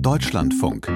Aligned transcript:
Deutschlandfunk. 0.00 0.86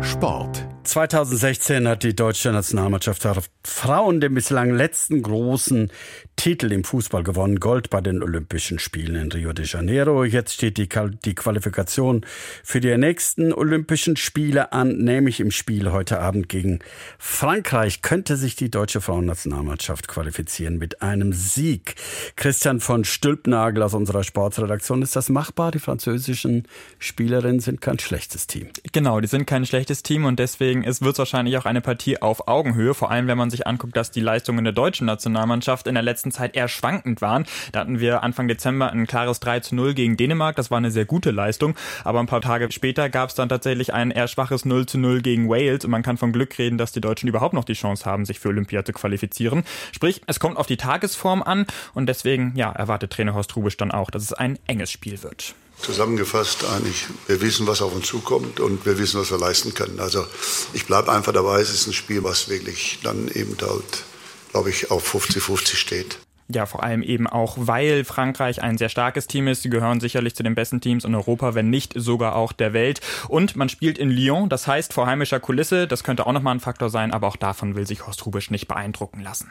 Sport 0.00 0.66
2016 0.86 1.88
hat 1.88 2.02
die 2.02 2.14
deutsche 2.14 2.52
Nationalmannschaft 2.52 3.24
der 3.24 3.36
Frauen 3.64 4.20
den 4.20 4.34
bislang 4.34 4.74
letzten 4.74 5.20
großen 5.22 5.90
Titel 6.36 6.70
im 6.70 6.84
Fußball 6.84 7.24
gewonnen. 7.24 7.60
Gold 7.60 7.90
bei 7.90 8.00
den 8.00 8.22
Olympischen 8.22 8.78
Spielen 8.78 9.16
in 9.16 9.32
Rio 9.32 9.52
de 9.52 9.66
Janeiro. 9.66 10.24
Jetzt 10.24 10.54
steht 10.54 10.78
die, 10.78 10.88
die 11.24 11.34
Qualifikation 11.34 12.24
für 12.62 12.80
die 12.80 12.96
nächsten 12.96 13.52
Olympischen 13.52 14.16
Spiele 14.16 14.72
an, 14.72 14.98
nämlich 14.98 15.40
im 15.40 15.50
Spiel 15.50 15.90
heute 15.90 16.20
Abend 16.20 16.48
gegen 16.48 16.78
Frankreich. 17.18 18.02
Könnte 18.02 18.36
sich 18.36 18.54
die 18.54 18.70
deutsche 18.70 19.00
Frauennationalmannschaft 19.00 20.08
qualifizieren 20.08 20.78
mit 20.78 21.02
einem 21.02 21.32
Sieg. 21.32 21.96
Christian 22.36 22.80
von 22.80 23.04
Stülpnagel 23.04 23.82
aus 23.82 23.94
unserer 23.94 24.22
Sportsredaktion. 24.22 25.02
Ist 25.02 25.16
das 25.16 25.28
machbar? 25.28 25.72
Die 25.72 25.80
französischen 25.80 26.68
Spielerinnen 26.98 27.60
sind 27.60 27.80
kein 27.80 27.98
schlechtes 27.98 28.46
Team. 28.46 28.68
Genau, 28.92 29.20
die 29.20 29.28
sind 29.28 29.46
kein 29.46 29.66
schlechtes 29.66 30.02
Team 30.02 30.24
und 30.24 30.38
deswegen 30.38 30.75
Deswegen 30.76 30.90
ist, 30.90 31.02
wird 31.02 31.14
es 31.14 31.18
wahrscheinlich 31.18 31.56
auch 31.56 31.64
eine 31.64 31.80
Partie 31.80 32.20
auf 32.20 32.48
Augenhöhe, 32.48 32.92
vor 32.92 33.10
allem 33.10 33.28
wenn 33.28 33.38
man 33.38 33.50
sich 33.50 33.66
anguckt, 33.66 33.96
dass 33.96 34.10
die 34.10 34.20
Leistungen 34.20 34.62
der 34.64 34.74
deutschen 34.74 35.06
Nationalmannschaft 35.06 35.86
in 35.86 35.94
der 35.94 36.02
letzten 36.02 36.32
Zeit 36.32 36.54
eher 36.54 36.68
schwankend 36.68 37.22
waren. 37.22 37.46
Da 37.72 37.80
hatten 37.80 37.98
wir 37.98 38.22
Anfang 38.22 38.46
Dezember 38.46 38.92
ein 38.92 39.06
klares 39.06 39.40
3 39.40 39.60
zu 39.60 39.74
0 39.74 39.94
gegen 39.94 40.18
Dänemark, 40.18 40.56
das 40.56 40.70
war 40.70 40.76
eine 40.78 40.90
sehr 40.90 41.06
gute 41.06 41.30
Leistung, 41.30 41.74
aber 42.04 42.20
ein 42.20 42.26
paar 42.26 42.42
Tage 42.42 42.70
später 42.72 43.08
gab 43.08 43.30
es 43.30 43.34
dann 43.34 43.48
tatsächlich 43.48 43.94
ein 43.94 44.10
eher 44.10 44.28
schwaches 44.28 44.66
0 44.66 44.84
zu 44.86 44.98
0 44.98 45.22
gegen 45.22 45.48
Wales 45.48 45.84
und 45.84 45.90
man 45.90 46.02
kann 46.02 46.18
von 46.18 46.32
Glück 46.32 46.58
reden, 46.58 46.76
dass 46.76 46.92
die 46.92 47.00
Deutschen 47.00 47.28
überhaupt 47.28 47.54
noch 47.54 47.64
die 47.64 47.74
Chance 47.74 48.04
haben, 48.04 48.26
sich 48.26 48.38
für 48.38 48.48
Olympia 48.48 48.84
zu 48.84 48.92
qualifizieren. 48.92 49.64
Sprich, 49.92 50.20
es 50.26 50.40
kommt 50.40 50.58
auf 50.58 50.66
die 50.66 50.76
Tagesform 50.76 51.42
an 51.42 51.66
und 51.94 52.06
deswegen, 52.06 52.52
ja, 52.56 52.70
erwartet 52.70 53.12
Trainer 53.12 53.34
Horst 53.34 53.56
Rubisch 53.56 53.78
dann 53.78 53.92
auch, 53.92 54.10
dass 54.10 54.22
es 54.22 54.32
ein 54.34 54.58
enges 54.66 54.90
Spiel 54.90 55.22
wird. 55.22 55.54
Zusammengefasst 55.80 56.64
eigentlich, 56.64 57.06
wir 57.26 57.40
wissen, 57.40 57.66
was 57.66 57.82
auf 57.82 57.94
uns 57.94 58.06
zukommt 58.06 58.60
und 58.60 58.86
wir 58.86 58.98
wissen, 58.98 59.20
was 59.20 59.30
wir 59.30 59.38
leisten 59.38 59.74
können. 59.74 60.00
Also 60.00 60.26
ich 60.72 60.86
bleibe 60.86 61.12
einfach 61.12 61.32
dabei, 61.32 61.60
es 61.60 61.70
ist 61.70 61.86
ein 61.86 61.92
Spiel, 61.92 62.24
was 62.24 62.48
wirklich 62.48 62.98
dann 63.02 63.28
eben 63.28 63.56
halt, 63.60 64.04
glaube 64.52 64.70
ich, 64.70 64.90
auf 64.90 65.14
50-50 65.14 65.76
steht. 65.76 66.18
Ja, 66.48 66.64
vor 66.64 66.84
allem 66.84 67.02
eben 67.02 67.26
auch, 67.26 67.56
weil 67.58 68.04
Frankreich 68.04 68.62
ein 68.62 68.78
sehr 68.78 68.88
starkes 68.88 69.26
Team 69.26 69.48
ist. 69.48 69.62
Sie 69.62 69.70
gehören 69.70 69.98
sicherlich 69.98 70.36
zu 70.36 70.44
den 70.44 70.54
besten 70.54 70.80
Teams 70.80 71.04
in 71.04 71.14
Europa, 71.14 71.54
wenn 71.54 71.70
nicht 71.70 71.92
sogar 71.96 72.36
auch 72.36 72.52
der 72.52 72.72
Welt. 72.72 73.00
Und 73.28 73.56
man 73.56 73.68
spielt 73.68 73.98
in 73.98 74.10
Lyon, 74.10 74.48
das 74.48 74.68
heißt 74.68 74.92
vor 74.92 75.06
heimischer 75.06 75.40
Kulisse. 75.40 75.88
Das 75.88 76.04
könnte 76.04 76.24
auch 76.24 76.32
nochmal 76.32 76.54
ein 76.54 76.60
Faktor 76.60 76.88
sein, 76.88 77.12
aber 77.12 77.26
auch 77.26 77.36
davon 77.36 77.74
will 77.74 77.86
sich 77.86 78.06
Horst 78.06 78.24
Rubisch 78.26 78.50
nicht 78.50 78.68
beeindrucken 78.68 79.22
lassen. 79.22 79.50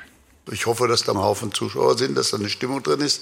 Ich 0.51 0.65
hoffe, 0.65 0.87
dass 0.87 1.03
da 1.03 1.13
ein 1.13 1.17
Haufen 1.17 1.53
Zuschauer 1.53 1.97
sind, 1.97 2.15
dass 2.15 2.31
da 2.31 2.37
eine 2.37 2.49
Stimmung 2.49 2.83
drin 2.83 3.01
ist 3.01 3.21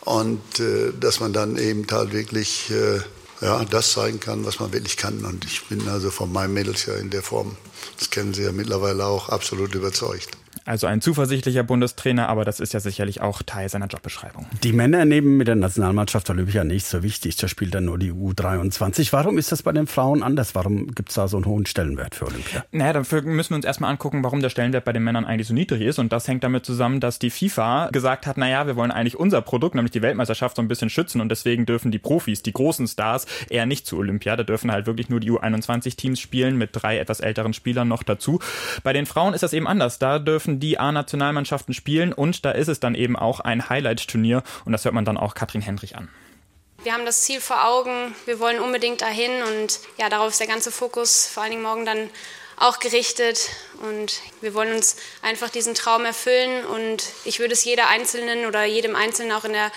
und 0.00 0.60
äh, 0.60 0.92
dass 0.98 1.20
man 1.20 1.32
dann 1.32 1.56
eben 1.56 1.86
halt 1.90 2.12
wirklich 2.12 2.70
äh, 2.70 3.00
ja, 3.40 3.64
das 3.64 3.92
zeigen 3.92 4.18
kann, 4.20 4.44
was 4.44 4.58
man 4.58 4.72
wirklich 4.72 4.96
kann. 4.96 5.24
Und 5.24 5.44
ich 5.44 5.64
bin 5.66 5.88
also 5.88 6.10
von 6.10 6.32
meinen 6.32 6.54
Mädels 6.54 6.86
ja 6.86 6.94
in 6.94 7.10
der 7.10 7.22
Form, 7.22 7.56
das 7.98 8.10
kennen 8.10 8.34
Sie 8.34 8.42
ja 8.42 8.52
mittlerweile 8.52 9.06
auch, 9.06 9.28
absolut 9.28 9.74
überzeugt. 9.74 10.30
Also 10.68 10.86
ein 10.86 11.00
zuversichtlicher 11.00 11.62
Bundestrainer, 11.62 12.28
aber 12.28 12.44
das 12.44 12.60
ist 12.60 12.74
ja 12.74 12.80
sicherlich 12.80 13.22
auch 13.22 13.40
Teil 13.40 13.70
seiner 13.70 13.86
Jobbeschreibung. 13.86 14.44
Die 14.62 14.74
Männer 14.74 15.06
nehmen 15.06 15.38
mit 15.38 15.48
der 15.48 15.54
Nationalmannschaft 15.54 16.28
Olympia 16.28 16.62
nicht 16.62 16.84
so 16.84 17.02
wichtig. 17.02 17.36
Da 17.36 17.48
spielt 17.48 17.74
dann 17.74 17.86
nur 17.86 17.98
die 17.98 18.12
U23. 18.12 19.10
Warum 19.12 19.38
ist 19.38 19.50
das 19.50 19.62
bei 19.62 19.72
den 19.72 19.86
Frauen 19.86 20.22
anders? 20.22 20.54
Warum 20.54 20.88
gibt 20.94 21.08
es 21.08 21.14
da 21.14 21.26
so 21.26 21.38
einen 21.38 21.46
hohen 21.46 21.64
Stellenwert 21.64 22.14
für 22.14 22.26
Olympia? 22.26 22.66
Naja, 22.70 22.92
dafür 22.92 23.22
müssen 23.22 23.52
wir 23.52 23.56
uns 23.56 23.64
erstmal 23.64 23.90
angucken, 23.90 24.22
warum 24.22 24.42
der 24.42 24.50
Stellenwert 24.50 24.84
bei 24.84 24.92
den 24.92 25.02
Männern 25.04 25.24
eigentlich 25.24 25.48
so 25.48 25.54
niedrig 25.54 25.80
ist. 25.80 25.98
Und 25.98 26.12
das 26.12 26.28
hängt 26.28 26.44
damit 26.44 26.66
zusammen, 26.66 27.00
dass 27.00 27.18
die 27.18 27.30
FIFA 27.30 27.88
gesagt 27.90 28.26
hat, 28.26 28.36
naja, 28.36 28.66
wir 28.66 28.76
wollen 28.76 28.90
eigentlich 28.90 29.16
unser 29.16 29.40
Produkt, 29.40 29.74
nämlich 29.74 29.92
die 29.92 30.02
Weltmeisterschaft, 30.02 30.56
so 30.56 30.60
ein 30.60 30.68
bisschen 30.68 30.90
schützen. 30.90 31.22
Und 31.22 31.30
deswegen 31.30 31.64
dürfen 31.64 31.92
die 31.92 31.98
Profis, 31.98 32.42
die 32.42 32.52
großen 32.52 32.86
Stars, 32.88 33.24
eher 33.48 33.64
nicht 33.64 33.86
zu 33.86 33.96
Olympia. 33.96 34.36
Da 34.36 34.42
dürfen 34.42 34.70
halt 34.70 34.84
wirklich 34.84 35.08
nur 35.08 35.20
die 35.20 35.30
U21-Teams 35.30 36.20
spielen 36.20 36.58
mit 36.58 36.72
drei 36.74 36.98
etwas 36.98 37.20
älteren 37.20 37.54
Spielern 37.54 37.88
noch 37.88 38.02
dazu. 38.02 38.38
Bei 38.82 38.92
den 38.92 39.06
Frauen 39.06 39.32
ist 39.32 39.42
das 39.42 39.54
eben 39.54 39.66
anders. 39.66 39.98
Da 39.98 40.18
dürfen 40.18 40.57
die 40.60 40.78
A-Nationalmannschaften 40.78 41.28
Nationalmannschaften 41.28 41.74
spielen. 41.74 42.12
Und 42.12 42.44
da 42.44 42.50
ist 42.50 42.68
es 42.68 42.80
dann 42.80 42.94
eben 42.94 43.16
auch 43.16 43.40
ein 43.40 43.68
Highlight-Turnier 43.68 44.42
und 44.64 44.72
das 44.72 44.84
hört 44.84 44.94
man 44.94 45.04
dann 45.04 45.16
auch 45.16 45.34
Katrin 45.34 45.60
Hendrich 45.60 45.96
an. 45.96 46.08
Wir 46.82 46.92
haben 46.92 47.04
das 47.04 47.22
Ziel 47.22 47.40
vor 47.40 47.66
Augen, 47.66 48.14
wir 48.24 48.38
wollen 48.38 48.60
unbedingt 48.60 49.02
dahin. 49.02 49.42
Und 49.42 49.80
ja, 49.98 50.08
darauf 50.08 50.30
ist 50.30 50.40
der 50.40 50.46
ganze 50.46 50.70
Fokus 50.70 51.26
vor 51.26 51.42
allen 51.42 51.52
Dingen 51.52 51.62
morgen 51.62 51.84
dann 51.84 52.10
auch 52.56 52.78
gerichtet. 52.78 53.50
Und 53.82 54.20
wir 54.40 54.54
wollen 54.54 54.74
uns 54.74 54.96
einfach 55.22 55.50
diesen 55.50 55.74
Traum 55.74 56.04
erfüllen. 56.04 56.64
Und 56.66 57.02
ich 57.24 57.40
würde 57.40 57.54
es 57.54 57.64
jeder 57.64 57.88
Einzelnen 57.88 58.46
oder 58.46 58.64
jedem 58.64 58.94
Einzelnen 58.94 59.32
auch 59.32 59.44
in 59.44 59.52
der 59.52 59.72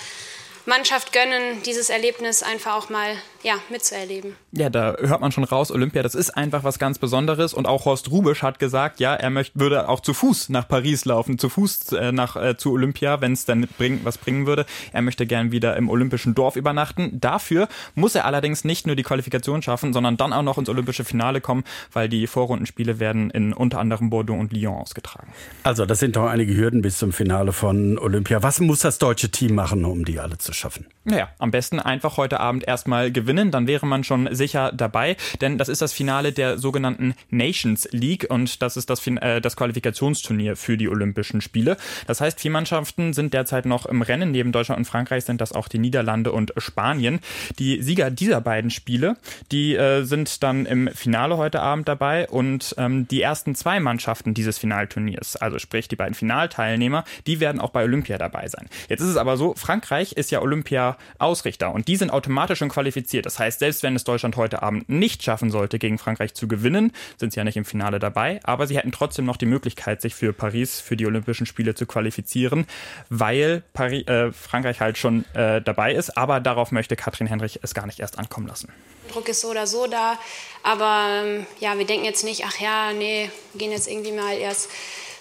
Mannschaft 0.65 1.13
gönnen, 1.13 1.63
dieses 1.65 1.89
Erlebnis 1.89 2.43
einfach 2.43 2.75
auch 2.75 2.89
mal 2.89 3.15
ja, 3.43 3.55
mitzuerleben. 3.69 4.35
Ja, 4.51 4.69
da 4.69 4.95
hört 4.99 5.21
man 5.21 5.31
schon 5.31 5.43
raus, 5.43 5.71
Olympia, 5.71 6.03
das 6.03 6.15
ist 6.15 6.31
einfach 6.31 6.63
was 6.63 6.77
ganz 6.77 6.99
Besonderes. 6.99 7.53
Und 7.53 7.67
auch 7.67 7.85
Horst 7.85 8.11
Rubisch 8.11 8.43
hat 8.43 8.59
gesagt, 8.59 8.99
ja, 8.99 9.15
er 9.15 9.29
möchte, 9.29 9.59
würde 9.59 9.89
auch 9.89 9.99
zu 9.99 10.13
Fuß 10.13 10.49
nach 10.49 10.67
Paris 10.67 11.05
laufen, 11.05 11.39
zu 11.39 11.49
Fuß 11.49 11.93
äh, 11.93 12.11
nach, 12.11 12.35
äh, 12.35 12.57
zu 12.57 12.71
Olympia, 12.73 13.21
wenn 13.21 13.33
es 13.33 13.45
dann 13.45 13.67
bring, 13.77 14.01
was 14.03 14.17
bringen 14.17 14.45
würde. 14.45 14.65
Er 14.93 15.01
möchte 15.01 15.25
gern 15.25 15.51
wieder 15.51 15.75
im 15.77 15.89
olympischen 15.89 16.35
Dorf 16.35 16.55
übernachten. 16.55 17.19
Dafür 17.19 17.67
muss 17.95 18.15
er 18.15 18.25
allerdings 18.25 18.63
nicht 18.63 18.85
nur 18.85 18.95
die 18.95 19.03
Qualifikation 19.03 19.61
schaffen, 19.61 19.93
sondern 19.93 20.17
dann 20.17 20.33
auch 20.33 20.43
noch 20.43 20.57
ins 20.57 20.69
olympische 20.69 21.03
Finale 21.03 21.41
kommen, 21.41 21.63
weil 21.91 22.09
die 22.09 22.27
Vorrundenspiele 22.27 22.99
werden 22.99 23.31
in 23.31 23.53
unter 23.53 23.79
anderem 23.79 24.09
Bordeaux 24.09 24.37
und 24.37 24.53
Lyon 24.53 24.75
ausgetragen. 24.75 25.33
Also, 25.63 25.85
das 25.85 25.99
sind 25.99 26.15
doch 26.15 26.27
einige 26.27 26.55
Hürden 26.55 26.81
bis 26.81 26.97
zum 26.97 27.11
Finale 27.11 27.53
von 27.53 27.97
Olympia. 27.97 28.43
Was 28.43 28.59
muss 28.59 28.81
das 28.81 28.99
deutsche 28.99 29.31
Team 29.31 29.55
machen, 29.55 29.85
um 29.85 30.05
die 30.05 30.19
alle 30.19 30.37
zu 30.37 30.50
schaffen? 30.53 30.87
Naja, 31.03 31.29
am 31.39 31.51
besten 31.51 31.79
einfach 31.79 32.17
heute 32.17 32.39
Abend 32.39 32.67
erstmal 32.67 33.11
gewinnen 33.11 33.51
dann 33.51 33.67
wäre 33.67 33.85
man 33.85 34.03
schon 34.03 34.33
sicher 34.33 34.71
dabei, 34.71 35.17
denn 35.41 35.57
das 35.57 35.69
ist 35.69 35.81
das 35.81 35.93
Finale 35.93 36.31
der 36.31 36.57
sogenannten 36.57 37.15
Nations 37.29 37.87
League 37.91 38.27
und 38.29 38.61
das 38.61 38.77
ist 38.77 38.89
das, 38.89 39.05
äh, 39.07 39.41
das 39.41 39.55
Qualifikationsturnier 39.55 40.55
für 40.55 40.77
die 40.77 40.89
Olympischen 40.89 41.41
Spiele. 41.41 41.77
Das 42.07 42.21
heißt, 42.21 42.39
vier 42.39 42.51
Mannschaften 42.51 43.13
sind 43.13 43.33
derzeit 43.33 43.65
noch 43.65 43.85
im 43.85 44.01
Rennen. 44.01 44.31
Neben 44.31 44.51
Deutschland 44.51 44.79
und 44.79 44.85
Frankreich 44.85 45.25
sind 45.25 45.41
das 45.41 45.51
auch 45.51 45.67
die 45.67 45.79
Niederlande 45.79 46.31
und 46.31 46.53
Spanien. 46.57 47.19
Die 47.59 47.81
Sieger 47.81 48.11
dieser 48.11 48.41
beiden 48.41 48.69
Spiele, 48.69 49.17
die 49.51 49.75
äh, 49.75 50.03
sind 50.03 50.43
dann 50.43 50.65
im 50.65 50.89
Finale 50.89 51.37
heute 51.37 51.61
Abend 51.61 51.87
dabei 51.87 52.27
und 52.27 52.75
ähm, 52.77 53.07
die 53.07 53.21
ersten 53.21 53.55
zwei 53.55 53.79
Mannschaften 53.79 54.33
dieses 54.33 54.57
Finalturniers, 54.57 55.35
also 55.35 55.59
sprich 55.59 55.87
die 55.87 55.95
beiden 55.95 56.13
Finalteilnehmer, 56.13 57.03
die 57.27 57.39
werden 57.39 57.59
auch 57.59 57.71
bei 57.71 57.83
Olympia 57.83 58.17
dabei 58.17 58.47
sein. 58.47 58.67
Jetzt 58.89 59.01
ist 59.01 59.09
es 59.09 59.17
aber 59.17 59.37
so, 59.37 59.53
Frankreich 59.55 60.13
ist 60.13 60.31
ja 60.31 60.40
Olympia-Ausrichter 60.41 61.73
und 61.73 61.87
die 61.87 61.95
sind 61.95 62.11
automatisch 62.11 62.59
schon 62.59 62.69
qualifiziert. 62.69 63.25
Das 63.25 63.39
heißt, 63.39 63.59
selbst 63.59 63.83
wenn 63.83 63.95
es 63.95 64.03
Deutschland 64.03 64.35
heute 64.35 64.61
Abend 64.61 64.89
nicht 64.89 65.23
schaffen 65.23 65.49
sollte, 65.49 65.79
gegen 65.79 65.97
Frankreich 65.97 66.33
zu 66.33 66.47
gewinnen, 66.47 66.91
sind 67.17 67.33
sie 67.33 67.39
ja 67.39 67.43
nicht 67.43 67.57
im 67.57 67.65
Finale 67.65 67.99
dabei, 67.99 68.39
aber 68.43 68.67
sie 68.67 68.77
hätten 68.77 68.91
trotzdem 68.91 69.25
noch 69.25 69.37
die 69.37 69.45
Möglichkeit, 69.45 70.01
sich 70.01 70.15
für 70.15 70.33
Paris, 70.33 70.79
für 70.79 70.97
die 70.97 71.05
Olympischen 71.05 71.45
Spiele 71.45 71.75
zu 71.75 71.85
qualifizieren, 71.85 72.65
weil 73.09 73.63
Paris, 73.73 74.07
äh, 74.07 74.31
Frankreich 74.31 74.81
halt 74.81 74.97
schon 74.97 75.25
äh, 75.33 75.61
dabei 75.61 75.93
ist. 75.93 76.17
Aber 76.17 76.39
darauf 76.39 76.71
möchte 76.71 76.95
Katrin 76.95 77.27
Henrich 77.27 77.59
es 77.61 77.73
gar 77.73 77.85
nicht 77.85 77.99
erst 77.99 78.19
ankommen 78.19 78.47
lassen. 78.47 78.69
Druck 79.11 79.27
ist 79.29 79.41
so 79.41 79.49
oder 79.49 79.67
so 79.67 79.87
da, 79.87 80.17
aber 80.63 81.23
ähm, 81.23 81.45
ja, 81.59 81.77
wir 81.77 81.85
denken 81.85 82.05
jetzt 82.05 82.23
nicht, 82.23 82.45
ach 82.45 82.59
ja, 82.59 82.93
nee, 82.93 83.29
gehen 83.55 83.71
jetzt 83.71 83.87
irgendwie 83.89 84.11
mal 84.11 84.37
erst 84.37 84.69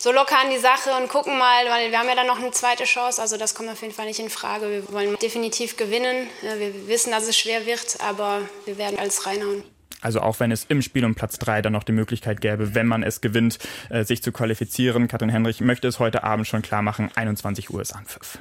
so 0.00 0.12
locker 0.12 0.38
an 0.42 0.50
die 0.50 0.58
Sache 0.58 0.90
und 0.98 1.08
gucken 1.08 1.36
mal, 1.36 1.66
weil 1.66 1.90
wir 1.90 1.98
haben 1.98 2.08
ja 2.08 2.14
dann 2.14 2.26
noch 2.26 2.38
eine 2.38 2.50
zweite 2.52 2.84
Chance. 2.84 3.20
Also 3.20 3.36
das 3.36 3.54
kommt 3.54 3.68
auf 3.68 3.82
jeden 3.82 3.92
Fall 3.92 4.06
nicht 4.06 4.18
in 4.18 4.30
Frage. 4.30 4.70
Wir 4.70 4.92
wollen 4.92 5.14
definitiv 5.20 5.76
gewinnen. 5.76 6.26
Wir 6.40 6.88
wissen, 6.88 7.10
dass 7.10 7.28
es 7.28 7.38
schwer 7.38 7.66
wird, 7.66 7.98
aber 8.00 8.40
wir 8.64 8.78
werden 8.78 8.98
alles 8.98 9.26
reinhauen. 9.26 9.62
Also 10.00 10.22
auch 10.22 10.40
wenn 10.40 10.50
es 10.50 10.64
im 10.64 10.80
Spiel 10.80 11.04
um 11.04 11.14
Platz 11.14 11.38
3 11.38 11.60
dann 11.60 11.74
noch 11.74 11.84
die 11.84 11.92
Möglichkeit 11.92 12.40
gäbe, 12.40 12.74
wenn 12.74 12.86
man 12.86 13.02
es 13.02 13.20
gewinnt, 13.20 13.58
äh, 13.90 14.02
sich 14.02 14.22
zu 14.22 14.32
qualifizieren. 14.32 15.06
Katrin 15.06 15.28
Henrich 15.28 15.60
möchte 15.60 15.86
es 15.86 15.98
heute 15.98 16.24
Abend 16.24 16.46
schon 16.46 16.62
klar 16.62 16.80
machen. 16.80 17.10
21 17.14 17.68
Uhr 17.68 17.82
ist 17.82 17.94
Anpfiff. 17.94 18.38